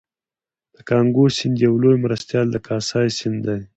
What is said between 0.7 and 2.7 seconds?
د کانګو سیند یو لوی مرستیال د